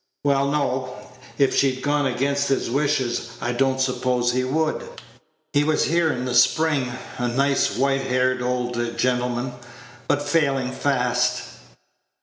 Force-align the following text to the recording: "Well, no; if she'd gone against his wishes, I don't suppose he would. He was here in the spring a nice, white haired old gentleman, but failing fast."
"Well, 0.23 0.49
no; 0.51 0.95
if 1.37 1.55
she'd 1.55 1.83
gone 1.83 2.07
against 2.07 2.47
his 2.47 2.71
wishes, 2.71 3.33
I 3.39 3.51
don't 3.51 3.79
suppose 3.79 4.31
he 4.33 4.43
would. 4.43 4.83
He 5.53 5.63
was 5.63 5.83
here 5.83 6.11
in 6.11 6.25
the 6.25 6.33
spring 6.33 6.91
a 7.19 7.27
nice, 7.27 7.77
white 7.77 8.01
haired 8.07 8.41
old 8.41 8.97
gentleman, 8.97 9.53
but 10.07 10.23
failing 10.27 10.71
fast." 10.71 11.43